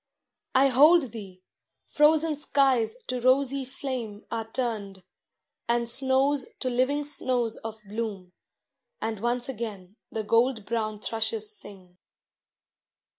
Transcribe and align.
I 0.55 0.69
hold 0.69 1.11
thee 1.11 1.43
frozen 1.87 2.35
skies 2.35 2.95
to 3.05 3.21
rosy 3.21 3.65
flame 3.65 4.25
Are 4.31 4.49
turned, 4.51 5.03
and 5.69 5.87
snows 5.87 6.47
to 6.61 6.71
living 6.71 7.05
snows 7.05 7.57
of 7.57 7.79
bloom, 7.83 8.33
And 8.99 9.19
once 9.19 9.47
again 9.47 9.97
the 10.11 10.23
gold 10.23 10.65
brown 10.65 11.01
thrushes 11.01 11.55
sing. 11.55 11.99